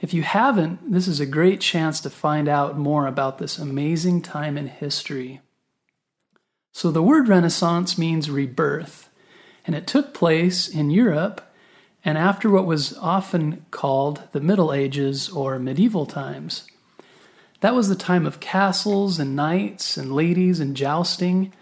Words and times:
If 0.00 0.14
you 0.14 0.22
haven't, 0.22 0.90
this 0.90 1.06
is 1.06 1.20
a 1.20 1.26
great 1.26 1.60
chance 1.60 2.00
to 2.00 2.10
find 2.10 2.48
out 2.48 2.78
more 2.78 3.06
about 3.06 3.38
this 3.38 3.58
amazing 3.58 4.22
time 4.22 4.56
in 4.56 4.66
history. 4.66 5.40
So, 6.72 6.90
the 6.90 7.02
word 7.02 7.28
Renaissance 7.28 7.98
means 7.98 8.30
rebirth, 8.30 9.10
and 9.66 9.76
it 9.76 9.86
took 9.86 10.14
place 10.14 10.68
in 10.68 10.90
Europe 10.90 11.42
and 12.02 12.16
after 12.16 12.48
what 12.48 12.64
was 12.64 12.96
often 12.96 13.66
called 13.70 14.22
the 14.32 14.40
Middle 14.40 14.72
Ages 14.72 15.28
or 15.28 15.58
medieval 15.58 16.06
times. 16.06 16.66
That 17.60 17.74
was 17.74 17.90
the 17.90 17.94
time 17.94 18.26
of 18.26 18.40
castles 18.40 19.18
and 19.18 19.36
knights 19.36 19.98
and 19.98 20.14
ladies 20.14 20.60
and 20.60 20.74
jousting. 20.74 21.52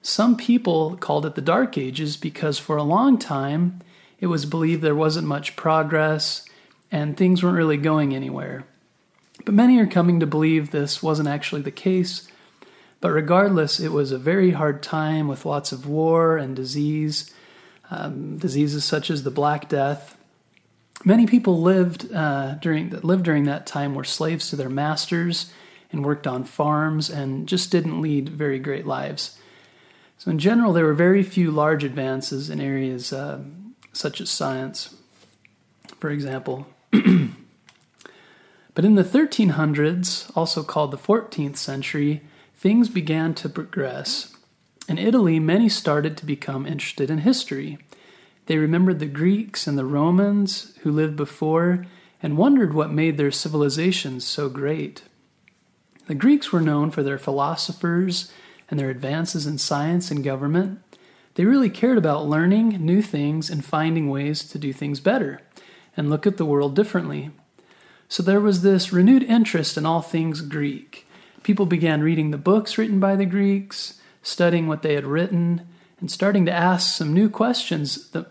Some 0.00 0.36
people 0.36 0.96
called 0.96 1.26
it 1.26 1.34
the 1.34 1.40
Dark 1.40 1.76
Ages 1.76 2.16
because 2.16 2.56
for 2.56 2.76
a 2.76 2.84
long 2.84 3.18
time 3.18 3.80
it 4.20 4.28
was 4.28 4.46
believed 4.46 4.82
there 4.82 4.94
wasn't 4.94 5.26
much 5.26 5.56
progress 5.56 6.46
and 6.90 7.16
things 7.16 7.42
weren't 7.42 7.56
really 7.56 7.76
going 7.76 8.14
anywhere. 8.14 8.64
But 9.44 9.54
many 9.54 9.78
are 9.78 9.86
coming 9.86 10.20
to 10.20 10.26
believe 10.26 10.70
this 10.70 11.02
wasn't 11.02 11.28
actually 11.28 11.62
the 11.62 11.70
case. 11.70 12.28
But 13.00 13.12
regardless, 13.12 13.80
it 13.80 13.92
was 13.92 14.12
a 14.12 14.18
very 14.18 14.50
hard 14.50 14.82
time 14.82 15.26
with 15.26 15.46
lots 15.46 15.72
of 15.72 15.86
war 15.86 16.36
and 16.36 16.54
disease, 16.54 17.32
um, 17.90 18.36
diseases 18.36 18.84
such 18.84 19.10
as 19.10 19.22
the 19.22 19.30
Black 19.30 19.68
Death. 19.68 20.16
Many 21.02 21.26
people 21.26 21.62
lived 21.62 22.12
uh, 22.12 22.56
during 22.60 22.90
that 22.90 23.04
lived 23.04 23.24
during 23.24 23.44
that 23.44 23.66
time 23.66 23.94
were 23.94 24.04
slaves 24.04 24.50
to 24.50 24.56
their 24.56 24.68
masters 24.68 25.50
and 25.90 26.04
worked 26.04 26.26
on 26.26 26.44
farms 26.44 27.08
and 27.08 27.48
just 27.48 27.70
didn't 27.70 28.02
lead 28.02 28.28
very 28.28 28.58
great 28.58 28.86
lives. 28.86 29.38
So 30.18 30.30
in 30.30 30.38
general, 30.38 30.74
there 30.74 30.84
were 30.84 30.92
very 30.92 31.22
few 31.22 31.50
large 31.50 31.82
advances 31.82 32.50
in 32.50 32.60
areas 32.60 33.14
uh, 33.14 33.40
such 33.94 34.20
as 34.20 34.28
science, 34.28 34.94
for 35.98 36.10
example. 36.10 36.66
but 38.74 38.84
in 38.84 38.94
the 38.94 39.04
1300s, 39.04 40.30
also 40.36 40.62
called 40.62 40.90
the 40.90 40.98
14th 40.98 41.56
century, 41.56 42.22
things 42.56 42.88
began 42.88 43.34
to 43.34 43.48
progress. 43.48 44.34
In 44.88 44.98
Italy, 44.98 45.38
many 45.38 45.68
started 45.68 46.16
to 46.16 46.26
become 46.26 46.66
interested 46.66 47.10
in 47.10 47.18
history. 47.18 47.78
They 48.46 48.58
remembered 48.58 48.98
the 48.98 49.06
Greeks 49.06 49.66
and 49.66 49.78
the 49.78 49.84
Romans 49.84 50.76
who 50.82 50.90
lived 50.90 51.14
before 51.14 51.86
and 52.22 52.36
wondered 52.36 52.74
what 52.74 52.92
made 52.92 53.16
their 53.16 53.30
civilizations 53.30 54.26
so 54.26 54.48
great. 54.48 55.04
The 56.06 56.14
Greeks 56.16 56.52
were 56.52 56.60
known 56.60 56.90
for 56.90 57.04
their 57.04 57.18
philosophers 57.18 58.32
and 58.68 58.80
their 58.80 58.90
advances 58.90 59.46
in 59.46 59.58
science 59.58 60.10
and 60.10 60.24
government. 60.24 60.80
They 61.34 61.44
really 61.44 61.70
cared 61.70 61.96
about 61.96 62.28
learning 62.28 62.84
new 62.84 63.00
things 63.00 63.48
and 63.48 63.64
finding 63.64 64.10
ways 64.10 64.42
to 64.48 64.58
do 64.58 64.72
things 64.72 64.98
better 64.98 65.40
and 65.96 66.10
look 66.10 66.26
at 66.26 66.36
the 66.36 66.44
world 66.44 66.74
differently. 66.74 67.30
So 68.08 68.22
there 68.22 68.40
was 68.40 68.62
this 68.62 68.92
renewed 68.92 69.22
interest 69.22 69.76
in 69.76 69.86
all 69.86 70.02
things 70.02 70.40
Greek. 70.40 71.06
People 71.42 71.66
began 71.66 72.02
reading 72.02 72.30
the 72.30 72.38
books 72.38 72.76
written 72.76 73.00
by 73.00 73.16
the 73.16 73.24
Greeks, 73.26 74.00
studying 74.22 74.66
what 74.66 74.82
they 74.82 74.94
had 74.94 75.06
written, 75.06 75.66
and 76.00 76.10
starting 76.10 76.44
to 76.46 76.52
ask 76.52 76.96
some 76.96 77.14
new 77.14 77.30
questions. 77.30 78.14
uh, 78.14 78.24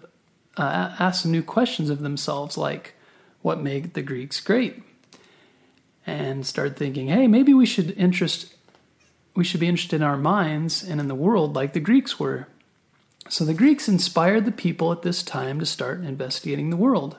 ask 1.00 1.24
some 1.24 1.32
new 1.32 1.44
questions 1.44 1.90
of 1.90 2.02
themselves, 2.02 2.58
like 2.58 2.94
what 3.42 3.62
made 3.62 3.94
the 3.94 4.02
Greeks 4.02 4.42
great, 4.42 4.84
and 6.06 6.46
start 6.46 6.76
thinking, 6.76 7.08
hey, 7.08 7.28
maybe 7.28 7.54
we 7.54 7.66
should 7.66 7.92
interest, 7.92 8.54
we 9.36 9.44
should 9.44 9.62
be 9.62 9.70
interested 9.70 9.98
in 9.98 10.04
our 10.04 10.18
minds 10.18 10.84
and 10.84 11.00
in 11.00 11.08
the 11.08 11.16
world 11.16 11.56
like 11.56 11.74
the 11.74 11.80
Greeks 11.80 12.20
were. 12.20 12.48
So 13.30 13.46
the 13.46 13.54
Greeks 13.54 13.88
inspired 13.88 14.46
the 14.46 14.52
people 14.52 14.92
at 14.92 15.04
this 15.04 15.24
time 15.24 15.60
to 15.60 15.66
start 15.66 16.02
investigating 16.02 16.70
the 16.70 16.76
world. 16.76 17.18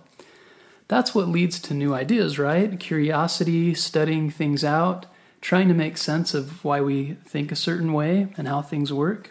That's 0.90 1.14
what 1.14 1.28
leads 1.28 1.60
to 1.60 1.72
new 1.72 1.94
ideas, 1.94 2.36
right? 2.36 2.80
Curiosity, 2.80 3.74
studying 3.74 4.28
things 4.28 4.64
out, 4.64 5.06
trying 5.40 5.68
to 5.68 5.74
make 5.74 5.96
sense 5.96 6.34
of 6.34 6.64
why 6.64 6.80
we 6.80 7.12
think 7.24 7.52
a 7.52 7.56
certain 7.56 7.92
way 7.92 8.26
and 8.36 8.48
how 8.48 8.60
things 8.60 8.92
work. 8.92 9.30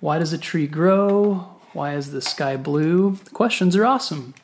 Why 0.00 0.18
does 0.18 0.32
a 0.32 0.36
tree 0.36 0.66
grow? 0.66 1.58
Why 1.74 1.94
is 1.94 2.10
the 2.10 2.20
sky 2.20 2.56
blue? 2.56 3.18
Questions 3.32 3.76
are 3.76 3.86
awesome. 3.86 4.34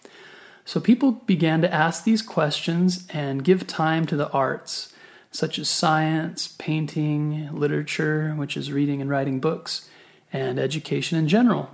So 0.65 0.79
people 0.79 1.11
began 1.11 1.63
to 1.63 1.75
ask 1.75 2.05
these 2.05 2.23
questions 2.23 3.09
and 3.13 3.43
give 3.43 3.67
time 3.67 4.07
to 4.07 4.15
the 4.15 4.31
arts, 4.31 4.93
such 5.33 5.59
as 5.59 5.69
science, 5.69 6.55
painting, 6.61 7.49
literature, 7.53 8.35
which 8.37 8.57
is 8.57 8.71
reading 8.71 9.01
and 9.01 9.11
writing 9.11 9.41
books, 9.41 9.89
and 10.33 10.61
education 10.61 11.19
in 11.19 11.27
general. 11.27 11.71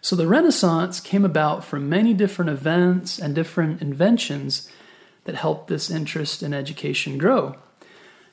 So 0.00 0.16
the 0.16 0.26
Renaissance 0.26 1.00
came 1.00 1.24
about 1.24 1.64
from 1.64 1.88
many 1.88 2.14
different 2.14 2.50
events 2.50 3.18
and 3.18 3.34
different 3.34 3.82
inventions 3.82 4.70
that 5.24 5.34
helped 5.34 5.68
this 5.68 5.90
interest 5.90 6.42
in 6.42 6.54
education 6.54 7.18
grow. 7.18 7.56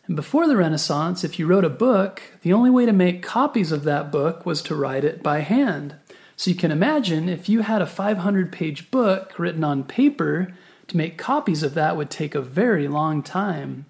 And 0.05 0.15
before 0.15 0.47
the 0.47 0.55
Renaissance, 0.55 1.23
if 1.23 1.37
you 1.37 1.45
wrote 1.45 1.65
a 1.65 1.69
book, 1.69 2.21
the 2.41 2.53
only 2.53 2.69
way 2.69 2.85
to 2.85 2.93
make 2.93 3.21
copies 3.21 3.73
of 3.73 3.83
that 3.83 4.11
book 4.11 4.45
was 4.45 4.61
to 4.63 4.75
write 4.75 5.03
it 5.03 5.21
by 5.21 5.39
hand. 5.39 5.95
So 6.37 6.49
you 6.49 6.55
can 6.55 6.71
imagine 6.71 7.27
if 7.27 7.49
you 7.49 7.61
had 7.61 7.81
a 7.81 7.87
500 7.87 8.51
page 8.51 8.89
book 8.89 9.37
written 9.37 9.63
on 9.63 9.83
paper, 9.83 10.53
to 10.87 10.97
make 10.97 11.17
copies 11.17 11.63
of 11.63 11.73
that 11.73 11.97
would 11.97 12.09
take 12.09 12.35
a 12.35 12.41
very 12.41 12.87
long 12.87 13.21
time. 13.21 13.85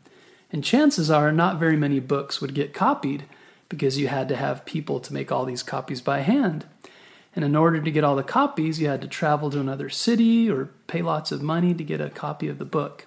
And 0.52 0.64
chances 0.64 1.12
are 1.12 1.32
not 1.32 1.60
very 1.60 1.78
many 1.78 2.00
books 2.00 2.42
would 2.42 2.56
get 2.56 2.74
copied 2.74 3.26
because 3.70 3.98
you 3.98 4.08
had 4.08 4.28
to 4.30 4.36
have 4.36 4.66
people 4.66 5.00
to 5.02 5.14
make 5.14 5.32
all 5.32 5.46
these 5.46 5.64
copies 5.64 6.02
by 6.02 6.22
hand. 6.22 6.66
And 7.38 7.46
in 7.46 7.56
order 7.56 7.80
to 7.80 7.92
get 7.92 8.04
all 8.04 8.16
the 8.16 8.24
copies, 8.24 8.82
you 8.82 8.88
had 8.88 9.02
to 9.02 9.08
travel 9.08 9.52
to 9.52 9.60
another 9.60 9.90
city 9.90 10.50
or 10.50 10.72
pay 10.88 11.04
lots 11.04 11.32
of 11.32 11.44
money 11.44 11.76
to 11.76 11.84
get 11.84 12.02
a 12.02 12.10
copy 12.10 12.48
of 12.48 12.58
the 12.58 12.66
book. 12.66 13.06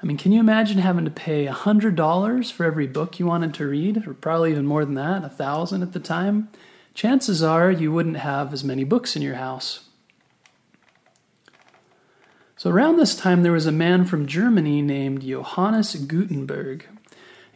I 0.00 0.06
mean, 0.06 0.16
can 0.16 0.30
you 0.30 0.38
imagine 0.38 0.78
having 0.78 1.04
to 1.06 1.10
pay 1.10 1.44
$100 1.46 2.52
for 2.52 2.64
every 2.64 2.86
book 2.86 3.18
you 3.18 3.26
wanted 3.26 3.52
to 3.54 3.66
read, 3.66 4.06
or 4.06 4.14
probably 4.14 4.52
even 4.52 4.64
more 4.64 4.84
than 4.84 4.94
that, 4.94 5.24
a 5.24 5.28
thousand 5.28 5.82
at 5.82 5.92
the 5.92 5.98
time? 5.98 6.50
Chances 6.94 7.42
are 7.42 7.68
you 7.68 7.90
wouldn't 7.90 8.18
have 8.18 8.52
as 8.52 8.62
many 8.62 8.84
books 8.84 9.16
in 9.16 9.22
your 9.22 9.34
house. 9.34 9.88
So, 12.56 12.70
around 12.70 12.96
this 12.96 13.16
time, 13.16 13.42
there 13.42 13.50
was 13.50 13.66
a 13.66 13.72
man 13.72 14.04
from 14.04 14.26
Germany 14.26 14.82
named 14.82 15.22
Johannes 15.22 15.96
Gutenberg. 15.96 16.86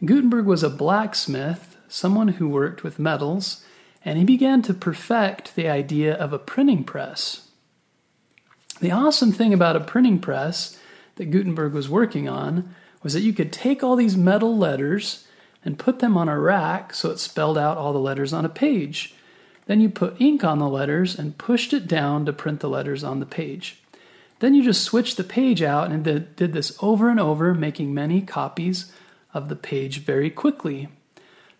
Gutenberg 0.03 0.45
was 0.45 0.63
a 0.63 0.69
blacksmith, 0.69 1.77
someone 1.87 2.27
who 2.27 2.49
worked 2.49 2.83
with 2.83 2.99
metals, 2.99 3.63
and 4.03 4.17
he 4.17 4.23
began 4.23 4.61
to 4.63 4.73
perfect 4.73 5.55
the 5.55 5.67
idea 5.67 6.13
of 6.15 6.33
a 6.33 6.39
printing 6.39 6.83
press. 6.83 7.49
The 8.79 8.91
awesome 8.91 9.31
thing 9.31 9.53
about 9.53 9.75
a 9.75 9.81
printing 9.81 10.19
press 10.19 10.77
that 11.15 11.29
Gutenberg 11.29 11.73
was 11.73 11.89
working 11.89 12.27
on 12.27 12.73
was 13.03 13.13
that 13.13 13.21
you 13.21 13.33
could 13.33 13.53
take 13.53 13.83
all 13.83 13.95
these 13.95 14.17
metal 14.17 14.57
letters 14.57 15.27
and 15.63 15.77
put 15.77 15.99
them 15.99 16.17
on 16.17 16.27
a 16.27 16.39
rack 16.39 16.93
so 16.93 17.11
it 17.11 17.19
spelled 17.19 17.57
out 17.57 17.77
all 17.77 17.93
the 17.93 17.99
letters 17.99 18.33
on 18.33 18.45
a 18.45 18.49
page. 18.49 19.13
Then 19.67 19.79
you 19.79 19.89
put 19.89 20.19
ink 20.19 20.43
on 20.43 20.59
the 20.59 20.67
letters 20.67 21.17
and 21.17 21.37
pushed 21.37 21.73
it 21.73 21.87
down 21.87 22.25
to 22.25 22.33
print 22.33 22.59
the 22.59 22.69
letters 22.69 23.03
on 23.03 23.19
the 23.19 23.25
page. 23.25 23.81
Then 24.39 24.55
you 24.55 24.63
just 24.63 24.83
switched 24.83 25.17
the 25.17 25.23
page 25.23 25.61
out 25.61 25.91
and 25.91 26.03
did, 26.03 26.37
this 26.37 26.75
over 26.81 27.09
and 27.09 27.19
over, 27.19 27.53
making 27.53 27.93
many 27.93 28.21
copies 28.21 28.91
of 29.35 29.49
the 29.49 29.55
page 29.55 29.99
very 29.99 30.31
quickly. 30.31 30.89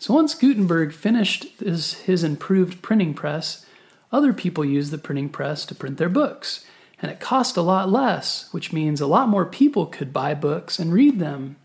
So 0.02 0.16
once 0.16 0.34
Gutenberg 0.34 0.94
finished 0.94 1.46
his, 1.60 1.94
his 1.94 2.24
improved 2.24 2.82
printing 2.82 3.14
press, 3.14 3.64
other 4.12 4.34
people 4.34 4.66
used 4.66 4.90
the 4.90 4.98
printing 4.98 5.30
press 5.30 5.64
to 5.68 5.76
print 5.76 6.00
their 6.00 6.10
books. 6.10 6.66
And 7.00 7.12
it 7.12 7.20
cost 7.20 7.56
a 7.56 7.62
lot 7.62 7.88
less, 7.92 8.52
which 8.52 8.74
means 8.74 9.00
a 9.00 9.06
lot 9.06 9.30
more 9.30 9.46
people 9.46 9.86
could 9.86 10.12
buy 10.12 10.34
books 10.34 10.80
and 10.80 10.92
read 10.92 11.20
them. 11.20 11.56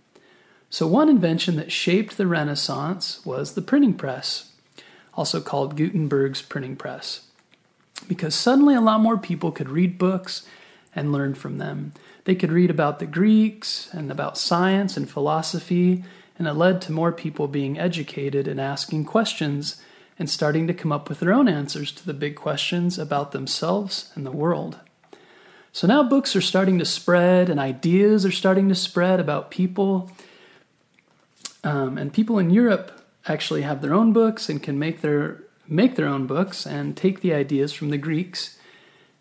So, 0.69 0.87
one 0.87 1.09
invention 1.09 1.57
that 1.57 1.73
shaped 1.73 2.19
the 2.19 2.27
Renaissance 2.27 3.25
was 3.25 3.55
the 3.55 3.63
printing 3.63 3.95
press, 3.95 4.53
also 5.15 5.41
called 5.41 5.75
Gutenberg's 5.75 6.43
printing 6.43 6.77
press. 6.77 7.23
because 8.07 8.35
suddenly 8.35 8.75
a 8.75 8.83
lot 8.83 9.01
more 9.01 9.17
people 9.17 9.51
could 9.51 9.71
read 9.71 9.97
books 9.97 10.47
and 10.95 11.11
learn 11.11 11.35
from 11.35 11.57
them. 11.57 11.95
They 12.25 12.35
could 12.35 12.53
read 12.53 12.69
about 12.69 12.99
the 12.99 13.07
Greeks 13.07 13.89
and 13.95 14.13
about 14.13 14.37
science 14.37 14.95
and 14.95 15.09
philosophy, 15.09 16.05
and 16.39 16.47
it 16.47 16.55
led 16.55 16.81
to 16.83 16.93
more 16.93 17.13
people 17.13 17.49
being 17.49 17.79
educated 17.79 18.47
and 18.47 18.61
asking 18.61 19.05
questions 19.05 19.81
and 20.19 20.31
starting 20.31 20.67
to 20.67 20.75
come 20.75 20.93
up 20.93 21.09
with 21.09 21.21
their 21.21 21.33
own 21.33 21.49
answers 21.49 21.93
to 21.93 22.07
the 22.07 22.15
big 22.15 22.37
questions 22.37 22.99
about 22.99 23.33
themselves 23.33 24.11
and 24.15 24.25
the 24.25 24.33
world. 24.33 24.79
So 25.73 25.87
now 25.87 26.03
books 26.03 26.35
are 26.35 26.41
starting 26.41 26.79
to 26.79 26.87
spread 26.87 27.51
and 27.51 27.61
ideas 27.61 28.25
are 28.25 28.33
starting 28.33 28.69
to 28.71 28.75
spread 28.75 29.21
about 29.21 29.51
people. 29.51 30.11
Um, 31.65 31.99
and 31.99 32.13
people 32.13 32.39
in 32.39 32.51
Europe 32.51 32.99
actually 33.27 33.63
have 33.63 33.83
their 33.83 33.93
own 33.93 34.13
books 34.13 34.49
and 34.49 34.63
can 34.63 34.79
make 34.79 35.01
their 35.01 35.43
make 35.69 35.97
their 35.97 36.07
own 36.07 36.27
books 36.27 36.65
and 36.65 36.97
take 36.97 37.21
the 37.21 37.35
ideas 37.35 37.73
from 37.73 37.91
the 37.91 37.99
Greeks 37.99 38.57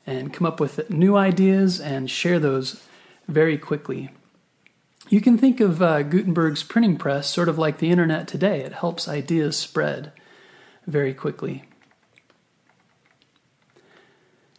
and 0.05 0.31
come 0.31 0.45
up 0.45 0.59
with 0.59 0.89
new 0.89 1.17
ideas 1.17 1.81
and 1.81 2.09
share 2.09 2.39
those 2.39 2.83
very 3.27 3.57
quickly. 3.57 4.11
You 5.07 5.21
can 5.21 5.37
think 5.37 5.59
of 5.59 5.81
uh, 5.81 6.01
Gutenberg's 6.01 6.63
printing 6.63 6.97
press 6.97 7.29
sort 7.29 7.47
of 7.47 7.59
like 7.59 7.77
the 7.77 7.91
internet 7.91 8.27
today. 8.27 8.61
It 8.61 8.73
helps 8.73 9.07
ideas 9.07 9.55
spread 9.55 10.11
very 10.87 11.13
quickly. 11.13 11.65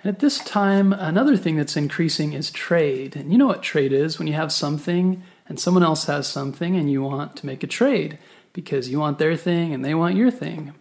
And 0.02 0.14
at 0.14 0.20
this 0.20 0.38
time, 0.38 0.92
another 0.92 1.36
thing 1.36 1.56
that's 1.56 1.76
increasing 1.76 2.32
is 2.32 2.52
trade. 2.52 3.16
And 3.16 3.32
you 3.32 3.38
know 3.38 3.48
what 3.48 3.62
trade 3.62 3.92
is 3.92 4.18
when 4.18 4.28
you 4.28 4.34
have 4.34 4.52
something 4.52 5.24
and 5.48 5.58
someone 5.58 5.82
else 5.82 6.04
has 6.04 6.28
something 6.28 6.76
and 6.76 6.90
you 6.90 7.02
want 7.02 7.34
to 7.36 7.46
make 7.46 7.64
a 7.64 7.68
trade 7.68 8.18
because 8.52 8.88
you 8.88 9.00
want 9.00 9.18
their 9.18 9.36
thing 9.36 9.74
and 9.74 9.84
they 9.84 9.94
want 9.94 10.14
your 10.14 10.30
thing. 10.30 10.74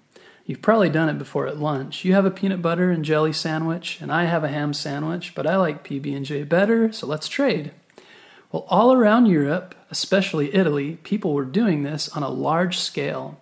You've 0.45 0.61
probably 0.61 0.89
done 0.91 1.09
it 1.09 1.17
before 1.17 1.47
at 1.47 1.59
lunch. 1.59 2.05
You 2.05 2.13
have 2.13 2.25
a 2.25 2.31
peanut 2.31 2.61
butter 2.61 2.91
and 2.91 3.03
jelly 3.03 3.33
sandwich 3.33 3.99
and 3.99 4.11
I 4.11 4.25
have 4.25 4.43
a 4.43 4.49
ham 4.49 4.75
sandwich, 4.75 5.33
but 5.33 5.47
I 5.47 5.57
like 5.57 5.83
PB&J 5.83 6.43
better, 6.43 6.91
so 6.91 7.07
let's 7.07 7.27
trade. 7.27 7.71
Well, 8.55 8.65
all 8.69 8.93
around 8.93 9.25
Europe, 9.25 9.75
especially 9.91 10.55
Italy, 10.55 10.97
people 11.03 11.33
were 11.33 11.43
doing 11.43 11.83
this 11.83 12.07
on 12.07 12.23
a 12.23 12.29
large 12.29 12.77
scale. 12.77 13.41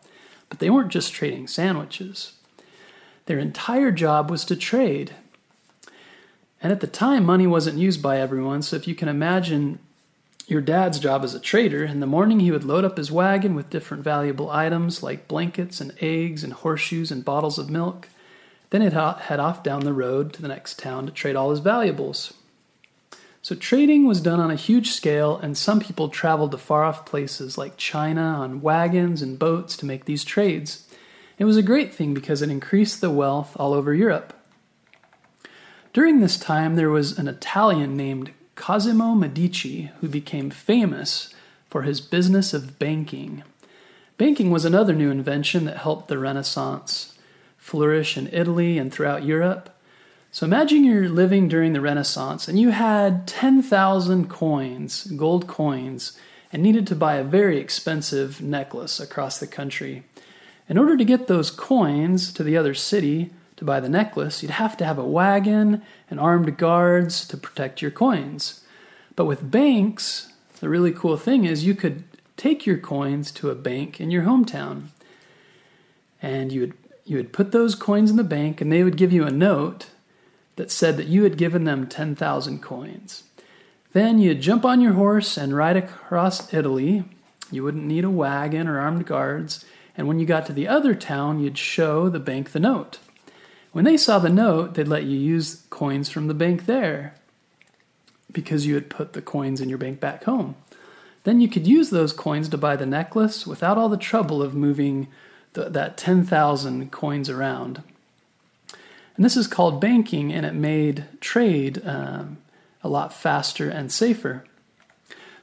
But 0.50 0.58
they 0.58 0.72
weren't 0.72 0.90
just 0.92 1.14
trading 1.14 1.46
sandwiches. 1.46 2.34
Their 3.28 3.38
entire 3.38 3.92
job 3.92 4.32
was 4.32 4.44
to 4.46 4.56
trade. 4.56 5.14
And 6.64 6.72
at 6.72 6.80
the 6.80 6.88
time, 6.88 7.26
money 7.26 7.46
wasn't 7.46 7.78
used 7.78 8.02
by 8.02 8.20
everyone, 8.20 8.64
so 8.64 8.76
if 8.76 8.88
you 8.88 8.96
can 8.96 9.08
imagine 9.08 9.78
your 10.48 10.62
dad's 10.62 10.98
job 10.98 11.24
as 11.24 11.36
a 11.36 11.40
trader, 11.40 11.84
in 11.84 12.00
the 12.00 12.08
morning 12.08 12.40
he 12.40 12.50
would 12.50 12.64
load 12.64 12.84
up 12.84 12.98
his 12.98 13.12
wagon 13.12 13.54
with 13.54 13.70
different 13.70 14.04
valuable 14.04 14.50
items 14.50 15.04
like 15.04 15.28
blankets 15.28 15.80
and 15.80 15.94
eggs 16.02 16.44
and 16.44 16.54
horseshoes 16.54 17.12
and 17.12 17.24
bottles 17.24 17.60
of 17.60 17.70
milk. 17.70 18.10
Then 18.72 18.82
he'd 18.82 18.94
head 18.94 19.40
off 19.40 19.62
down 19.62 19.82
the 19.82 19.94
road 19.94 20.34
to 20.34 20.42
the 20.42 20.48
next 20.48 20.80
town 20.80 21.06
to 21.06 21.12
trade 21.12 21.36
all 21.36 21.52
his 21.52 21.60
valuables. 21.60 22.34
So 23.44 23.56
trading 23.56 24.08
was 24.08 24.22
done 24.22 24.40
on 24.40 24.52
a 24.52 24.56
huge 24.56 24.92
scale, 24.92 25.38
and 25.38 25.58
some 25.58 25.82
people 25.82 26.08
traveled 26.08 26.52
to 26.52 26.58
far 26.58 26.86
off 26.86 27.06
places 27.06 27.58
like 27.58 27.76
China 27.76 28.22
on 28.22 28.62
wagons 28.62 29.22
and 29.22 29.38
boats 29.38 29.76
to 29.78 29.86
make 29.86 30.06
these 30.06 30.24
trades. 30.24 30.88
It 31.38 31.44
was 31.44 31.58
a 31.58 31.62
great 31.62 31.94
thing 31.94 32.14
because 32.14 32.42
it 32.42 32.50
increased 32.50 33.02
the 33.02 33.10
wealth 33.10 33.58
all 33.60 33.74
over 33.74 33.94
Europe. 33.94 34.34
During 35.92 36.22
this 36.22 36.38
time, 36.38 36.78
there 36.78 36.90
was 36.90 37.20
an 37.20 37.28
Italian 37.28 37.98
named 37.98 38.32
Cosimo 38.56 39.14
Medici 39.14 39.92
who 40.00 40.08
became 40.08 40.50
famous 40.50 41.34
for 41.70 41.82
his 41.82 42.00
business 42.00 42.54
of 42.54 42.80
banking. 42.80 43.44
Banking 44.18 44.52
was 44.52 44.64
another 44.64 44.94
new 44.94 45.12
invention 45.12 45.66
that 45.66 45.80
helped 45.80 46.08
the 46.08 46.18
Renaissance 46.18 47.18
flourish 47.58 48.16
in 48.16 48.30
Italy 48.32 48.78
and 48.78 48.90
throughout 48.90 49.26
Europe. 49.26 49.70
So 50.34 50.48
imagine 50.48 50.84
you're 50.84 51.10
living 51.10 51.48
during 51.48 51.74
the 51.74 51.80
Renaissance 51.80 52.48
and 52.48 52.60
you 52.60 52.72
had 52.72 53.28
10,000 53.28 54.32
coins, 54.32 55.04
gold 55.04 55.46
coins, 55.46 56.18
and 56.52 56.64
needed 56.64 56.88
to 56.88 56.96
buy 56.96 57.18
a 57.18 57.24
very 57.24 57.60
expensive 57.60 58.42
necklace 58.42 59.00
across 59.00 59.38
the 59.38 59.46
country. 59.46 60.06
In 60.68 60.80
order 60.80 60.98
to 60.98 61.06
get 61.06 61.28
those 61.28 61.52
coins 61.52 62.34
to 62.34 62.44
the 62.44 62.58
other 62.58 62.74
city 62.74 63.30
to 63.58 63.64
buy 63.64 63.80
the 63.80 63.90
necklace, 63.90 64.42
you'd 64.42 64.54
have 64.54 64.76
to 64.78 64.86
have 64.86 64.98
a 64.98 65.06
wagon 65.06 65.84
and 66.10 66.20
armed 66.20 66.58
guards 66.58 67.28
to 67.28 67.38
protect 67.38 67.84
your 67.84 67.92
coins. 67.92 68.64
But 69.16 69.26
with 69.26 69.52
banks, 69.52 70.34
the 70.62 70.68
really 70.68 70.92
cool 70.92 71.16
thing 71.16 71.46
is 71.46 71.64
you 71.64 71.76
could 71.76 72.06
take 72.38 72.66
your 72.66 72.80
coins 72.80 73.32
to 73.34 73.52
a 73.52 73.56
bank 73.56 74.02
in 74.02 74.10
your 74.10 74.24
hometown. 74.24 74.86
And 76.24 76.52
you 76.52 76.62
would 76.62 76.74
you 77.06 77.18
would 77.18 77.34
put 77.34 77.52
those 77.52 77.76
coins 77.76 78.10
in 78.10 78.16
the 78.16 78.24
bank 78.24 78.62
and 78.62 78.72
they 78.72 78.82
would 78.82 78.98
give 78.98 79.12
you 79.12 79.26
a 79.26 79.30
note 79.30 79.90
that 80.56 80.72
said 80.72 80.98
that 80.98 81.08
you 81.08 81.24
had 81.24 81.38
given 81.38 81.64
them 81.64 81.88
10,000 81.88 82.62
coins. 82.62 83.24
Then 83.94 84.20
you'd 84.20 84.42
jump 84.42 84.66
on 84.66 84.82
your 84.82 84.94
horse 84.94 85.38
and 85.38 85.56
ride 85.56 85.78
across 85.78 86.54
Italy. 86.54 87.04
You 87.52 87.64
wouldn't 87.64 87.86
need 87.86 88.04
a 88.04 88.10
wagon 88.10 88.68
or 88.68 88.80
armed 88.80 89.06
guards. 89.06 89.66
And 89.96 90.08
when 90.08 90.20
you 90.20 90.26
got 90.26 90.46
to 90.48 90.54
the 90.54 90.68
other 90.68 90.96
town, 90.96 91.40
you'd 91.40 91.58
show 91.58 92.10
the 92.10 92.20
bank 92.20 92.52
the 92.52 92.60
note. 92.60 93.00
When 93.72 93.86
they 93.86 93.98
saw 93.98 94.20
the 94.20 94.30
note, 94.30 94.74
they'd 94.74 94.88
let 94.88 95.04
you 95.04 95.18
use 95.18 95.64
coins 95.70 96.10
from 96.10 96.28
the 96.28 96.34
bank 96.34 96.66
there 96.66 97.16
because 98.32 98.66
you 98.66 98.74
had 98.74 98.90
put 98.90 99.14
the 99.14 99.22
coins 99.22 99.62
in 99.62 99.70
your 99.70 99.78
bank 99.78 100.00
back 100.00 100.24
home. 100.24 100.56
Then 101.24 101.40
you 101.40 101.48
could 101.48 101.68
use 101.68 101.90
those 101.90 102.14
coins 102.14 102.50
to 102.50 102.58
buy 102.58 102.76
the 102.76 102.86
necklace 102.86 103.48
without 103.48 103.78
all 103.78 103.90
the 103.90 103.98
trouble 103.98 104.42
of 104.42 104.54
moving 104.54 105.08
the, 105.54 105.70
that 105.70 105.98
10,000 105.98 106.92
coins 106.92 107.30
around. 107.30 107.84
And 109.16 109.24
this 109.24 109.38
is 109.38 109.48
called 109.48 109.80
banking, 109.80 110.34
and 110.34 110.46
it 110.46 110.56
made 110.56 111.06
trade 111.22 111.86
um, 111.86 112.38
a 112.84 112.90
lot 112.90 113.14
faster 113.14 113.70
and 113.70 113.92
safer. 113.92 114.44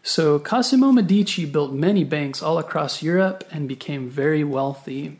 So 0.02 0.38
Cosimo 0.38 0.92
Medici 0.92 1.44
built 1.44 1.72
many 1.72 2.04
banks 2.04 2.42
all 2.42 2.58
across 2.58 3.02
Europe 3.02 3.44
and 3.52 3.68
became 3.68 4.08
very 4.08 4.42
wealthy. 4.42 5.18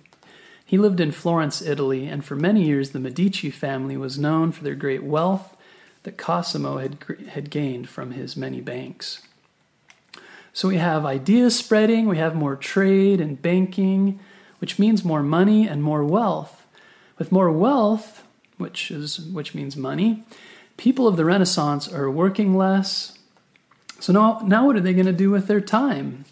He 0.64 0.79
lived 0.79 1.00
in 1.00 1.12
Florence, 1.12 1.61
Italy, 1.61 2.06
and 2.06 2.25
for 2.25 2.35
many 2.35 2.64
years 2.64 2.91
the 2.91 3.00
Medici 3.00 3.50
family 3.50 3.97
was 3.97 4.19
known 4.19 4.52
for 4.52 4.64
their 4.64 4.75
great 4.75 5.02
wealth 5.02 5.56
that 6.05 6.17
Cosimo 6.17 6.79
had, 6.79 6.97
had 7.31 7.50
gained 7.50 7.88
from 7.88 8.12
his 8.12 8.37
many 8.37 8.61
banks. 8.61 9.20
So 10.52 10.69
we 10.69 10.79
have 10.79 11.05
ideas 11.05 11.58
spreading, 11.58 12.08
we 12.08 12.19
have 12.19 12.35
more 12.35 12.56
trade 12.56 13.20
and 13.20 13.41
banking, 13.41 14.19
which 14.58 14.79
means 14.79 15.05
more 15.05 15.23
money 15.23 15.69
and 15.69 15.82
more 15.82 16.05
wealth. 16.05 16.67
With 17.19 17.31
more 17.31 17.52
wealth, 17.52 18.25
which 18.61 18.91
is 18.91 19.21
which 19.21 19.55
means 19.55 19.77
money. 19.77 20.25
People 20.77 21.09
of 21.09 21.17
the 21.17 21.25
Renaissance 21.25 21.93
are 21.93 22.11
working 22.11 22.57
less. 22.57 23.19
So 23.99 24.12
now, 24.12 24.40
now 24.45 24.67
what 24.67 24.76
are 24.76 24.81
they 24.81 24.95
going 24.95 25.07
to 25.07 25.12
do 25.12 25.31
with 25.31 25.47
their 25.47 25.61
time? 25.61 26.25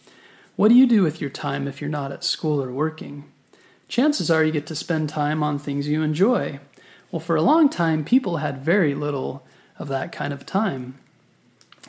What 0.57 0.69
do 0.69 0.75
you 0.75 0.87
do 0.87 1.03
with 1.03 1.21
your 1.21 1.31
time 1.31 1.69
if 1.69 1.81
you're 1.81 1.91
not 1.91 2.13
at 2.13 2.25
school 2.25 2.63
or 2.63 2.73
working? 2.73 3.25
Chances 3.89 4.31
are 4.31 4.45
you 4.45 4.53
get 4.53 4.67
to 4.67 4.75
spend 4.75 5.09
time 5.09 5.43
on 5.43 5.59
things 5.59 5.89
you 5.89 6.03
enjoy. 6.03 6.61
Well, 7.11 7.21
for 7.21 7.37
a 7.37 7.43
long 7.43 7.69
time, 7.69 8.05
people 8.05 8.39
had 8.39 8.65
very 8.65 8.95
little 8.95 9.47
of 9.79 9.89
that 9.89 10.13
kind 10.13 10.33
of 10.33 10.45
time, 10.45 10.99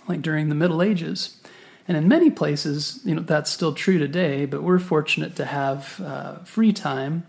like 0.08 0.22
during 0.22 0.50
the 0.50 0.56
Middle 0.56 0.82
Ages. 0.82 1.38
And 1.88 1.98
in 1.98 2.08
many 2.08 2.30
places, 2.30 3.00
you 3.04 3.16
know, 3.16 3.22
that's 3.22 3.50
still 3.50 3.74
true 3.74 3.98
today, 3.98 4.46
but 4.46 4.64
we're 4.64 4.80
fortunate 4.80 5.36
to 5.38 5.46
have 5.46 6.00
uh, 6.00 6.40
free 6.44 6.72
time 6.72 7.26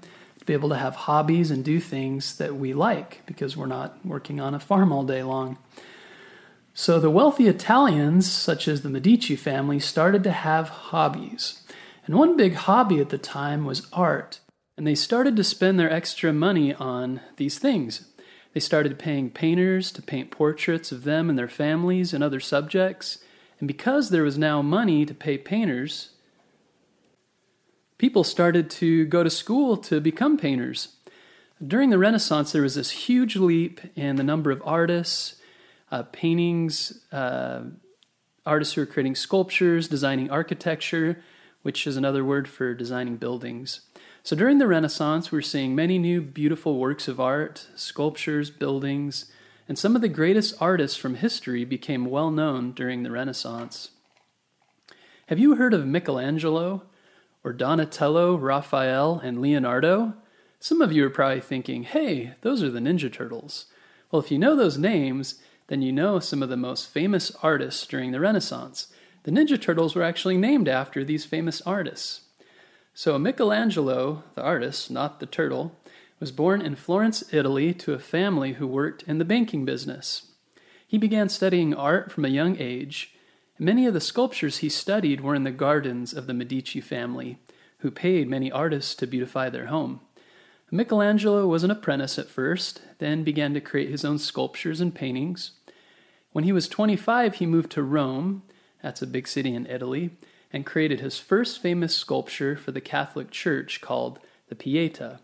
be 0.51 0.55
able 0.55 0.69
to 0.71 0.77
have 0.77 0.97
hobbies 0.97 1.53
and 1.53 1.65
do 1.65 1.79
things 1.79 2.37
that 2.39 2.57
we 2.57 2.75
like 2.75 3.23
because 3.25 3.57
we're 3.57 3.67
not 3.67 4.05
working 4.05 4.41
on 4.41 4.53
a 4.53 4.59
farm 4.59 4.91
all 4.91 5.05
day 5.05 5.23
long. 5.23 5.57
So 6.75 6.99
the 6.99 7.09
wealthy 7.09 7.47
Italians, 7.47 8.29
such 8.29 8.67
as 8.67 8.83
the 8.83 8.91
Medici 8.91 9.37
family, 9.37 9.79
started 9.79 10.25
to 10.25 10.33
have 10.33 10.69
hobbies. 10.69 11.63
And 12.05 12.17
one 12.17 12.37
big 12.37 12.55
hobby 12.55 12.99
at 12.99 13.11
the 13.11 13.19
time 13.19 13.65
was 13.65 13.87
art. 13.93 14.41
And 14.77 14.85
they 14.89 14.97
started 14.97 15.37
to 15.37 15.45
spend 15.45 15.79
their 15.79 15.93
extra 15.93 16.33
money 16.33 16.75
on 16.75 17.21
these 17.37 17.61
things. 17.61 18.09
They 18.53 18.59
started 18.59 18.99
paying 18.99 19.31
painters 19.31 19.93
to 19.93 20.03
paint 20.03 20.33
portraits 20.33 20.91
of 20.91 21.05
them 21.05 21.31
and 21.31 21.39
their 21.39 21.47
families 21.47 22.13
and 22.13 22.25
other 22.25 22.41
subjects. 22.41 23.19
And 23.61 23.69
because 23.69 24.11
there 24.11 24.25
was 24.25 24.37
now 24.37 24.63
money 24.63 25.07
to 25.07 25.15
pay 25.15 25.39
painters, 25.39 26.11
people 28.01 28.25
started 28.25 28.71
to 28.71 29.05
go 29.05 29.23
to 29.23 29.29
school 29.29 29.77
to 29.77 30.01
become 30.01 30.39
painters. 30.39 30.97
During 31.63 31.91
the 31.91 31.99
Renaissance, 31.99 32.51
there 32.51 32.63
was 32.63 32.75
this 32.75 32.93
huge 32.93 33.37
leap 33.37 33.79
in 33.95 34.17
the 34.17 34.25
number 34.25 34.51
of 34.51 34.63
artists, 34.65 35.35
uh, 35.93 36.05
paintings, 36.05 37.05
uh, 37.13 37.65
artists 38.47 38.73
who 38.73 38.81
are 38.81 38.87
creating 38.87 39.17
sculptures, 39.17 39.87
designing 39.87 40.31
architecture, 40.31 41.23
which 41.61 41.87
is 41.87 41.99
another 41.99 42.25
word 42.25 42.49
for 42.49 42.73
designing 42.73 43.17
buildings. 43.19 43.83
So 44.23 44.35
during 44.35 44.57
the 44.57 44.67
Renaissance, 44.67 45.31
we're 45.31 45.43
seeing 45.43 45.75
many 45.75 45.99
new 45.99 46.23
beautiful 46.23 46.79
works 46.79 47.07
of 47.07 47.21
art, 47.21 47.67
sculptures, 47.77 48.49
buildings, 48.49 49.31
and 49.69 49.79
some 49.79 49.95
of 49.95 50.01
the 50.01 50.09
greatest 50.09 50.55
artists 50.59 50.97
from 50.97 51.17
history 51.17 51.67
became 51.67 52.07
well 52.07 52.31
known 52.31 52.73
during 52.73 53.03
the 53.03 53.11
Renaissance. 53.11 53.91
Have 55.27 55.39
you 55.39 55.57
heard 55.57 55.75
of 55.75 55.87
Michelangelo? 55.87 56.85
Or 57.43 57.53
Donatello, 57.53 58.37
Raphael, 58.37 59.21
and 59.23 59.41
Leonardo, 59.41 60.15
some 60.59 60.83
of 60.83 60.93
you 60.93 61.07
are 61.07 61.11
probably 61.11 61.41
thinking, 61.41 61.85
hey, 61.85 62.35
those 62.43 62.63
are 62.63 62.71
the 62.71 62.81
Ninja 62.81 63.11
Turtles. 63.13 63.67
Well, 64.11 64.21
if 64.21 64.31
you 64.31 64.39
know 64.39 64.55
those 64.55 64.77
names, 64.77 65.41
then 65.69 65.83
you 65.83 65.93
know 65.93 66.19
some 66.19 66.43
of 66.43 66.49
the 66.49 66.57
most 66.57 66.89
famous 66.89 67.33
artists 67.43 67.87
during 67.87 68.13
the 68.13 68.21
Renaissance. 68.21 68.89
The 69.23 69.31
Ninja 69.31 69.61
Turtles 69.61 69.95
were 69.95 70.03
actually 70.03 70.37
named 70.37 70.69
after 70.69 71.05
these 71.05 71.25
famous 71.25 71.63
artists. 71.63 72.23
So 72.93 73.19
Michelangelo, 73.19 74.25
the 74.35 74.43
artist, 74.43 74.91
not 74.91 75.21
the 75.21 75.27
turtle, 75.27 75.77
was 76.19 76.33
born 76.33 76.61
in 76.61 76.75
Florence, 76.75 77.23
Italy, 77.33 77.73
to 77.75 77.95
a 77.95 77.99
family 77.99 78.55
who 78.55 78.67
worked 78.67 79.03
in 79.05 79.19
the 79.19 79.25
banking 79.25 79.65
business. 79.65 80.33
He 80.87 80.99
began 80.99 81.29
studying 81.29 81.73
art 81.73 82.13
from 82.13 82.25
a 82.25 82.29
young 82.29 82.57
age. 82.59 83.15
Many 83.63 83.85
of 83.85 83.93
the 83.93 84.01
sculptures 84.01 84.59
he 84.59 84.71
studied 84.71 85.21
were 85.21 85.35
in 85.35 85.45
the 85.45 85.51
gardens 85.51 86.15
of 86.15 86.27
the 86.27 86.33
Medici 86.33 86.81
family, 86.81 87.37
who 87.81 87.91
paid 87.91 88.27
many 88.27 88.51
artists 88.51 88.95
to 88.95 89.07
beautify 89.07 89.51
their 89.51 89.67
home. 89.67 90.01
Michelangelo 90.71 91.47
was 91.47 91.63
an 91.63 91.71
apprentice 91.71 92.19
at 92.19 92.31
first, 92.31 92.81
then 93.01 93.23
began 93.23 93.53
to 93.53 93.61
create 93.61 93.91
his 93.91 94.03
own 94.03 94.17
sculptures 94.17 94.81
and 94.81 94.95
paintings. 94.95 95.51
When 96.33 96.45
he 96.45 96.53
was 96.53 96.69
25, 96.69 97.35
he 97.35 97.45
moved 97.45 97.71
to 97.73 97.83
Rome, 97.83 98.45
that's 98.83 99.03
a 99.03 99.07
big 99.07 99.29
city 99.29 99.55
in 99.55 99.67
Italy, 99.67 100.13
and 100.51 100.65
created 100.65 101.01
his 101.01 101.19
first 101.19 101.61
famous 101.61 101.95
sculpture 101.95 102.57
for 102.57 102.73
the 102.73 102.81
Catholic 102.81 103.31
Church 103.31 103.83
called 103.83 104.21
the 104.49 104.55
Pieta. 104.55 105.21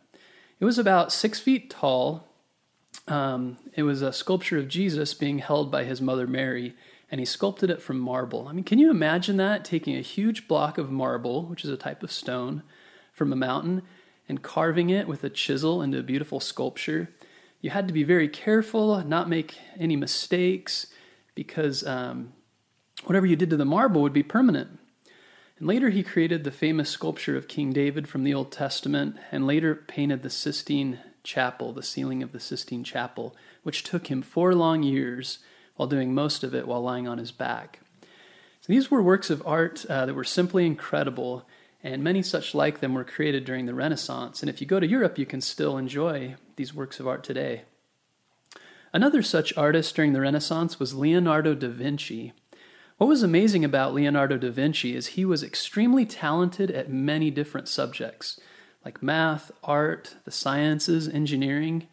It 0.61 0.66
was 0.66 0.78
about 0.78 1.11
six 1.11 1.40
feet 1.40 1.71
tall. 1.71 2.28
Um, 3.09 3.57
it 3.73 3.85
was 3.85 4.02
a 4.02 4.12
sculpture 4.12 4.59
of 4.59 4.69
Jesus 4.69 5.14
being 5.14 5.38
held 5.38 5.71
by 5.71 5.85
his 5.85 6.02
mother 6.02 6.26
Mary, 6.26 6.75
and 7.11 7.21
he 7.21 7.25
sculpted 7.25 7.71
it 7.71 7.83
from 7.83 7.99
marble. 7.99 8.49
I 8.49 8.53
mean, 8.53 8.65
can 8.65 8.79
you 8.79 8.91
imagine 8.91 9.37
that? 9.37 9.65
Taking 9.65 9.97
a 9.97 10.01
huge 10.01 10.49
block 10.49 10.79
of 10.79 10.91
marble, 10.91 11.47
which 11.47 11.65
is 11.65 11.71
a 11.71 11.77
type 11.77 12.03
of 12.03 12.11
stone, 12.11 12.63
from 13.13 13.33
a 13.33 13.37
mountain 13.37 13.83
and 14.29 14.43
carving 14.43 14.91
it 14.91 15.07
with 15.07 15.25
a 15.25 15.31
chisel 15.31 15.83
into 15.83 15.99
a 15.99 16.03
beautiful 16.03 16.41
sculpture. 16.41 17.11
You 17.61 17.71
had 17.71 17.89
to 17.89 17.95
be 17.95 18.03
very 18.03 18.29
careful, 18.29 19.03
not 19.05 19.29
make 19.29 19.59
any 19.79 19.97
mistakes, 19.97 20.89
because 21.35 21.87
um, 21.87 22.33
whatever 23.05 23.27
you 23.27 23.37
did 23.37 23.51
to 23.51 23.57
the 23.57 23.65
marble 23.65 24.03
would 24.03 24.13
be 24.13 24.23
permanent. 24.23 24.79
And 25.59 25.67
later 25.67 25.91
he 25.91 26.03
created 26.03 26.45
the 26.45 26.51
famous 26.51 26.91
sculpture 26.91 27.37
of 27.37 27.49
King 27.49 27.73
David 27.73 28.09
from 28.09 28.25
the 28.25 28.35
Old 28.35 28.53
Testament, 28.53 29.17
and 29.31 29.47
later 29.47 29.75
painted 29.75 30.23
the 30.23 30.31
Sistine 30.31 31.01
Chapel, 31.23 31.73
the 31.73 31.83
ceiling 31.83 32.23
of 32.23 32.33
the 32.33 32.41
Sistine 32.41 32.85
Chapel, 32.85 33.35
which 33.63 33.83
took 33.83 34.09
him 34.09 34.23
four 34.23 34.55
long 34.55 34.83
years 34.83 35.39
while 35.76 35.88
doing 35.88 36.14
most 36.14 36.42
of 36.42 36.54
it 36.54 36.66
while 36.66 36.83
lying 36.83 37.06
on 37.06 37.18
his 37.18 37.33
back. 37.33 37.80
So 38.61 38.73
these 38.73 38.90
were 38.90 39.02
works 39.02 39.30
of 39.30 39.42
art 39.47 39.87
uh, 39.88 40.06
that 40.06 40.14
were 40.14 40.25
simply 40.25 40.66
incredible 40.66 41.47
and 41.83 42.02
many 42.02 42.21
such 42.21 42.52
like 42.52 42.80
them 42.80 42.95
were 42.95 43.04
created 43.04 43.45
during 43.45 43.66
the 43.66 43.75
Renaissance. 43.75 44.42
And 44.42 44.50
if 44.50 44.61
you 44.61 44.66
go 44.66 44.80
to 44.80 44.88
Europe, 44.88 45.18
you 45.18 45.26
can 45.26 45.40
still 45.40 45.78
enjoy 45.78 46.35
these 46.56 46.75
works 46.75 46.99
of 46.99 47.06
art 47.06 47.23
today. 47.23 47.62
Another 48.92 49.23
such 49.23 49.56
artist 49.56 49.95
during 49.95 50.12
the 50.12 50.21
Renaissance 50.21 50.80
was 50.80 50.95
Leonardo 50.95 51.54
da 51.54 51.68
Vinci. 51.68 52.33
What 52.99 53.06
was 53.06 53.23
amazing 53.23 53.64
about 53.64 53.95
Leonardo 53.95 54.37
da 54.37 54.50
Vinci 54.50 54.97
is 54.97 55.09
he 55.09 55.25
was 55.25 55.45
extremely 55.45 56.04
talented 56.04 56.73
at 56.73 56.90
many 56.90 57.30
different 57.30 57.68
subjects, 57.68 58.40
like 58.85 59.02
math, 59.02 59.52
art, 59.62 60.16
the 60.25 60.33
sciences, 60.33 61.06
engineering. 61.06 61.87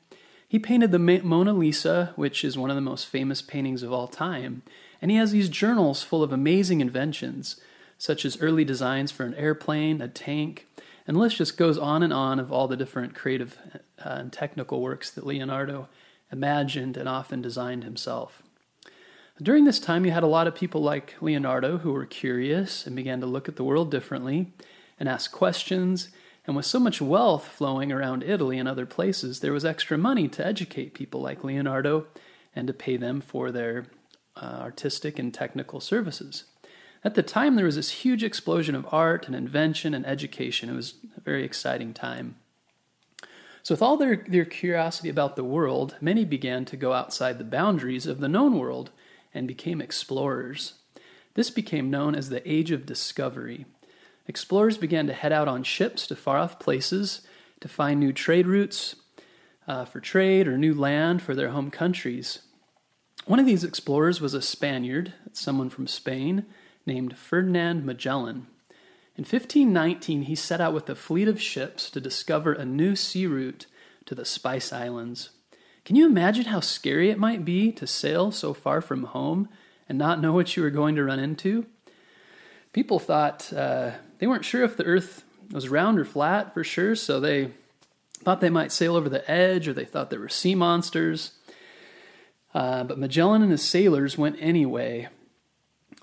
He 0.54 0.60
painted 0.60 0.92
the 0.92 1.00
Mona 1.00 1.52
Lisa, 1.52 2.14
which 2.16 2.44
is 2.46 2.60
one 2.60 2.70
of 2.70 2.76
the 2.76 2.82
most 2.82 3.08
famous 3.08 3.42
paintings 3.42 3.82
of 3.82 3.92
all 3.92 4.08
time, 4.08 4.62
and 5.02 5.10
he 5.10 5.18
has 5.18 5.32
these 5.32 5.50
journals 5.50 6.04
full 6.04 6.22
of 6.22 6.32
amazing 6.32 6.80
inventions 6.80 7.60
such 7.98 8.24
as 8.24 8.40
early 8.40 8.64
designs 8.64 9.12
for 9.12 9.26
an 9.26 9.34
airplane, 9.34 10.00
a 10.00 10.08
tank, 10.08 10.68
and 11.08 11.18
the 11.18 11.20
list 11.20 11.38
just 11.38 11.58
goes 11.58 11.80
on 11.80 12.04
and 12.04 12.14
on 12.14 12.40
of 12.40 12.52
all 12.52 12.68
the 12.68 12.78
different 12.78 13.16
creative 13.16 13.58
uh, 13.74 14.10
and 14.10 14.32
technical 14.32 14.80
works 14.80 15.10
that 15.10 15.26
Leonardo 15.26 15.88
imagined 16.32 16.98
and 16.98 17.10
often 17.10 17.42
designed 17.42 17.84
himself. 17.84 18.44
During 19.42 19.64
this 19.64 19.80
time, 19.80 20.06
you 20.06 20.12
had 20.12 20.22
a 20.22 20.28
lot 20.28 20.46
of 20.46 20.54
people 20.54 20.84
like 20.84 21.16
Leonardo 21.20 21.80
who 21.80 21.92
were 21.92 22.06
curious 22.06 22.86
and 22.86 22.96
began 22.96 23.20
to 23.22 23.26
look 23.26 23.50
at 23.50 23.56
the 23.56 23.64
world 23.64 23.90
differently 23.90 24.54
and 25.00 25.10
ask 25.10 25.32
questions. 25.32 26.10
And 26.46 26.56
with 26.56 26.66
so 26.66 26.80
much 26.80 27.02
wealth 27.02 27.48
flowing 27.48 27.92
around 27.92 28.24
Italy 28.24 28.58
and 28.58 28.68
other 28.68 28.86
places, 28.86 29.40
there 29.40 29.54
was 29.54 29.64
extra 29.64 29.98
money 29.98 30.28
to 30.28 30.46
educate 30.46 30.94
people 30.94 31.22
like 31.22 31.44
Leonardo 31.44 32.08
and 32.56 32.68
to 32.68 32.74
pay 32.74 32.98
them 32.98 33.22
for 33.22 33.52
their 33.52 33.86
uh, 34.36 34.58
artistic 34.60 35.18
and 35.18 35.34
technical 35.34 35.80
services. 35.80 36.46
At 37.04 37.16
the 37.16 37.24
time, 37.24 37.56
there 37.56 37.66
was 37.66 37.76
this 37.76 37.92
huge 37.92 38.24
explosion 38.24 38.76
of 38.76 38.88
art 38.92 39.28
and 39.28 39.36
invention 39.36 39.94
and 39.94 40.06
education. 40.06 40.70
It 40.70 40.76
was 40.76 40.96
a 41.18 41.22
very 41.22 41.44
exciting 41.44 41.94
time. 41.94 42.36
So, 43.62 43.74
with 43.74 43.82
all 43.82 43.96
their, 43.96 44.24
their 44.28 44.46
curiosity 44.46 45.10
about 45.10 45.36
the 45.36 45.44
world, 45.44 45.96
many 46.02 46.26
began 46.26 46.66
to 46.66 46.78
go 46.78 46.94
outside 46.94 47.38
the 47.38 47.46
boundaries 47.46 48.06
of 48.06 48.20
the 48.20 48.28
known 48.28 48.58
world 48.58 48.92
and 49.34 49.48
became 49.48 49.82
explorers. 49.82 50.74
This 51.34 51.50
became 51.50 51.90
known 51.90 52.16
as 52.16 52.30
the 52.30 52.50
Age 52.50 52.72
of 52.72 52.86
Discovery. 52.86 53.66
Explorers 54.28 54.78
began 54.78 55.08
to 55.08 55.14
head 55.14 55.34
out 55.34 55.48
on 55.48 55.64
ships 55.64 56.08
to 56.08 56.16
far 56.16 56.38
off 56.38 56.60
places 56.60 57.22
to 57.60 57.68
find 57.68 58.00
new 58.00 58.14
trade 58.14 58.48
routes 58.48 58.96
uh, 59.68 59.86
for 59.86 60.00
trade 60.00 60.48
or 60.48 60.58
new 60.58 60.74
land 60.74 61.22
for 61.22 61.36
their 61.36 61.50
home 61.50 61.72
countries. 61.72 62.40
One 63.26 63.40
of 63.40 63.46
these 63.46 63.64
explorers 63.64 64.20
was 64.20 64.34
a 64.34 64.42
Spaniard, 64.42 65.14
someone 65.32 65.70
from 65.70 65.88
Spain, 65.88 66.46
named 66.86 67.18
Ferdinand 67.18 67.86
Magellan. 67.86 68.48
In 69.16 69.24
1519, 69.24 70.24
he 70.24 70.36
set 70.36 70.60
out 70.60 70.74
with 70.74 70.90
a 70.90 70.96
fleet 70.96 71.28
of 71.28 71.42
ships 71.42 71.90
to 71.92 72.02
discover 72.02 72.52
a 72.52 72.66
new 72.66 72.96
sea 72.96 73.28
route 73.28 73.68
to 74.06 74.16
the 74.16 74.26
Spice 74.26 74.74
Islands. 74.74 75.30
Can 75.86 75.96
you 75.96 76.06
imagine 76.06 76.46
how 76.46 76.62
scary 76.62 77.10
it 77.10 77.20
might 77.20 77.46
be 77.46 77.72
to 77.74 77.86
sail 77.86 78.32
so 78.32 78.54
far 78.54 78.82
from 78.82 79.04
home 79.04 79.50
and 79.88 79.98
not 79.98 80.22
know 80.22 80.34
what 80.34 80.56
you 80.56 80.64
were 80.64 80.70
going 80.70 80.96
to 80.96 81.04
run 81.04 81.20
into? 81.20 81.66
People 82.72 83.00
thought 83.00 83.54
uh, 83.54 83.92
they 84.24 84.28
weren't 84.28 84.46
sure 84.46 84.64
if 84.64 84.78
the 84.78 84.86
earth 84.86 85.26
was 85.52 85.68
round 85.68 86.00
or 86.00 86.06
flat 86.06 86.54
for 86.54 86.64
sure, 86.64 86.96
so 86.96 87.20
they 87.20 87.52
thought 88.24 88.40
they 88.40 88.50
might 88.50 88.72
sail 88.72 88.96
over 88.96 89.10
the 89.10 89.30
edge 89.30 89.68
or 89.68 89.74
they 89.74 89.84
thought 89.84 90.10
there 90.10 90.22
were 90.22 90.30
sea 90.30 90.56
monsters. 90.56 91.34
Uh, 92.54 92.86
but 92.86 92.98
Magellan 92.98 93.42
and 93.42 93.52
his 93.52 93.68
sailors 93.68 94.18
went 94.18 94.38
anyway, 94.40 95.10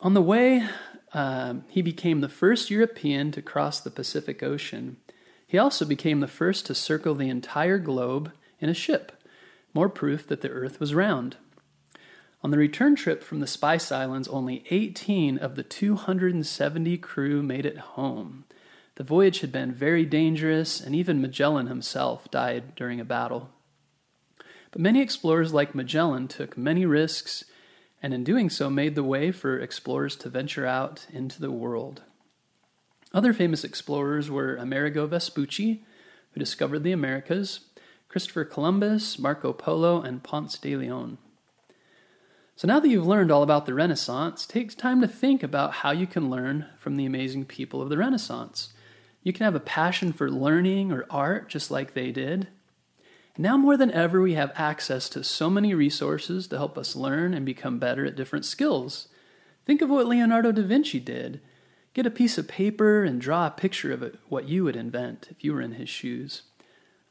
on 0.00 0.12
the 0.12 0.20
way, 0.20 0.68
um, 1.14 1.64
he 1.70 1.80
became 1.80 2.20
the 2.20 2.28
first 2.28 2.70
European 2.70 3.32
to 3.32 3.40
cross 3.40 3.80
the 3.80 3.90
Pacific 3.90 4.42
Ocean. 4.42 4.98
He 5.46 5.56
also 5.56 5.86
became 5.86 6.20
the 6.20 6.28
first 6.28 6.66
to 6.66 6.74
circle 6.74 7.14
the 7.14 7.30
entire 7.30 7.78
globe 7.78 8.32
in 8.58 8.68
a 8.68 8.74
ship, 8.74 9.12
more 9.72 9.88
proof 9.88 10.26
that 10.26 10.42
the 10.42 10.50
Earth 10.50 10.78
was 10.78 10.92
round. 10.92 11.38
On 12.42 12.50
the 12.50 12.58
return 12.58 12.96
trip 12.96 13.22
from 13.22 13.40
the 13.40 13.46
Spice 13.46 13.92
Islands, 13.92 14.28
only 14.28 14.64
18 14.70 15.36
of 15.38 15.56
the 15.56 15.62
270 15.62 16.96
crew 16.98 17.42
made 17.42 17.66
it 17.66 17.78
home. 17.78 18.44
The 18.94 19.04
voyage 19.04 19.40
had 19.40 19.52
been 19.52 19.72
very 19.72 20.06
dangerous, 20.06 20.80
and 20.80 20.94
even 20.94 21.20
Magellan 21.20 21.66
himself 21.66 22.30
died 22.30 22.74
during 22.74 22.98
a 22.98 23.04
battle. 23.04 23.50
But 24.70 24.80
many 24.80 25.02
explorers 25.02 25.52
like 25.52 25.74
Magellan 25.74 26.28
took 26.28 26.56
many 26.56 26.86
risks 26.86 27.44
and 28.02 28.14
in 28.14 28.24
doing 28.24 28.48
so 28.48 28.70
made 28.70 28.94
the 28.94 29.04
way 29.04 29.30
for 29.30 29.58
explorers 29.58 30.16
to 30.16 30.30
venture 30.30 30.66
out 30.66 31.06
into 31.12 31.40
the 31.40 31.50
world. 31.50 32.02
Other 33.12 33.32
famous 33.32 33.64
explorers 33.64 34.30
were 34.30 34.56
Amerigo 34.56 35.06
Vespucci, 35.06 35.84
who 36.32 36.38
discovered 36.38 36.84
the 36.84 36.92
Americas, 36.92 37.60
Christopher 38.08 38.44
Columbus, 38.44 39.18
Marco 39.18 39.52
Polo, 39.52 40.00
and 40.00 40.22
Ponce 40.22 40.56
de 40.58 40.76
Leon. 40.76 41.18
So 42.60 42.68
now 42.68 42.78
that 42.78 42.90
you've 42.90 43.06
learned 43.06 43.30
all 43.32 43.42
about 43.42 43.64
the 43.64 43.72
Renaissance, 43.72 44.44
take 44.44 44.76
time 44.76 45.00
to 45.00 45.08
think 45.08 45.42
about 45.42 45.76
how 45.76 45.92
you 45.92 46.06
can 46.06 46.28
learn 46.28 46.66
from 46.78 46.98
the 46.98 47.06
amazing 47.06 47.46
people 47.46 47.80
of 47.80 47.88
the 47.88 47.96
Renaissance. 47.96 48.74
You 49.22 49.32
can 49.32 49.44
have 49.44 49.54
a 49.54 49.60
passion 49.60 50.12
for 50.12 50.30
learning 50.30 50.92
or 50.92 51.06
art 51.08 51.48
just 51.48 51.70
like 51.70 51.94
they 51.94 52.12
did. 52.12 52.48
Now 53.38 53.56
more 53.56 53.78
than 53.78 53.90
ever, 53.92 54.20
we 54.20 54.34
have 54.34 54.52
access 54.56 55.08
to 55.08 55.24
so 55.24 55.48
many 55.48 55.72
resources 55.72 56.46
to 56.48 56.58
help 56.58 56.76
us 56.76 56.94
learn 56.94 57.32
and 57.32 57.46
become 57.46 57.78
better 57.78 58.04
at 58.04 58.14
different 58.14 58.44
skills. 58.44 59.08
Think 59.64 59.80
of 59.80 59.88
what 59.88 60.06
Leonardo 60.06 60.52
da 60.52 60.60
Vinci 60.60 61.00
did. 61.00 61.40
Get 61.94 62.04
a 62.04 62.10
piece 62.10 62.36
of 62.36 62.46
paper 62.46 63.04
and 63.04 63.22
draw 63.22 63.46
a 63.46 63.50
picture 63.50 63.90
of 63.90 64.02
it, 64.02 64.18
what 64.28 64.50
you 64.50 64.64
would 64.64 64.76
invent 64.76 65.28
if 65.30 65.42
you 65.42 65.54
were 65.54 65.62
in 65.62 65.72
his 65.72 65.88
shoes. 65.88 66.42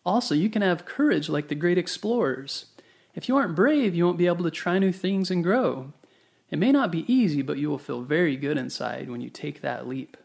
Also, 0.05 0.35
you 0.35 0.47
can 0.47 0.61
have 0.61 0.85
courage 0.85 1.27
like 1.27 1.47
the 1.47 1.55
great 1.55 1.79
explorers. 1.79 2.67
If 3.15 3.27
you 3.27 3.37
aren't 3.37 3.55
brave, 3.55 3.95
you 3.95 4.05
won't 4.05 4.17
be 4.17 4.27
able 4.27 4.43
to 4.43 4.51
try 4.51 4.79
new 4.79 4.91
things 4.91 5.31
and 5.31 5.43
grow. 5.43 5.93
It 6.49 6.59
may 6.59 6.71
not 6.71 6.91
be 6.91 7.11
easy, 7.11 7.41
but 7.41 7.57
you 7.57 7.69
will 7.69 7.77
feel 7.77 8.01
very 8.01 8.35
good 8.35 8.57
inside 8.57 9.09
when 9.09 9.21
you 9.21 9.29
take 9.29 9.61
that 9.61 9.87
leap. 9.87 10.17